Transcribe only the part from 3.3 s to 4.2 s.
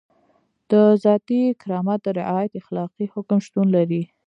شتون لري.